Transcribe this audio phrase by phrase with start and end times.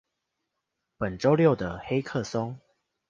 [0.97, 2.59] 本週六的黑客松